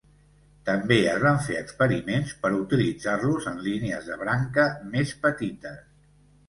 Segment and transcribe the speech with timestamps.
[0.69, 5.83] També es van fer experiments per utilitzar-los en línies de branca més petites.